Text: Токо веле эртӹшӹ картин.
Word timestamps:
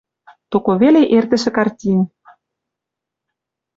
Токо 0.51 0.71
веле 0.81 1.01
эртӹшӹ 1.17 1.51
картин. 1.57 1.99